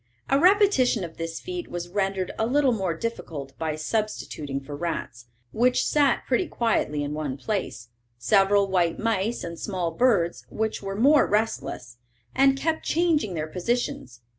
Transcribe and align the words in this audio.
A 0.31 0.39
repetition 0.39 1.03
of 1.03 1.17
this 1.17 1.39
feat 1.39 1.69
was 1.69 1.87
rendered 1.87 2.31
a 2.39 2.47
little 2.47 2.71
more 2.71 2.95
difficult 2.97 3.55
by 3.59 3.75
substituting 3.75 4.59
for 4.59 4.75
rats, 4.75 5.27
which 5.51 5.85
sat 5.85 6.23
pretty 6.25 6.47
quietly 6.47 7.03
in 7.03 7.13
one 7.13 7.37
place, 7.37 7.89
several 8.17 8.67
white 8.67 8.97
mice 8.97 9.43
and 9.43 9.59
small 9.59 9.91
birds, 9.91 10.43
which 10.49 10.81
were 10.81 10.95
more 10.95 11.27
restless, 11.27 11.97
and 12.33 12.57
kept 12.57 12.83
changing 12.83 13.35
their 13.35 13.45
positions. 13.45 14.21